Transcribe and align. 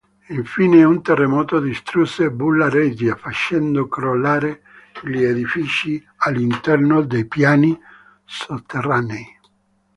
Infine, 0.29 0.83
un 0.83 1.03
terremoto 1.03 1.59
distrusse 1.59 2.31
"Bulla 2.31 2.69
Regia", 2.69 3.15
facendo 3.15 3.87
crollare 3.87 4.63
gli 5.03 5.21
edifici 5.21 6.03
all'interno 6.17 7.03
dei 7.03 7.27
piani 7.27 7.79
sotterranei. 8.25 9.39